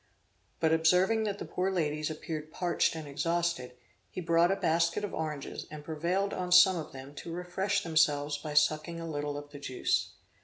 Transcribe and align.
But 0.59 0.73
observing 0.73 1.25
that 1.25 1.37
the 1.37 1.45
poor 1.45 1.69
ladies 1.69 2.09
appeared 2.09 2.51
parched 2.51 2.95
and 2.95 3.07
exhausted, 3.07 3.73
he 4.09 4.19
brought 4.19 4.49
a 4.49 4.55
basket 4.55 5.03
of 5.03 5.13
oranges 5.13 5.67
and 5.69 5.83
prevailed 5.85 6.33
on 6.33 6.51
some 6.51 6.75
of 6.77 6.91
them 6.91 7.13
to 7.17 7.31
refresh 7.31 7.83
themselves 7.83 8.35
by 8.39 8.55
sucking 8.55 8.99
a 8.99 9.07
little 9.07 9.37
of 9.37 9.51
the 9.51 9.59
juice. 9.59 10.13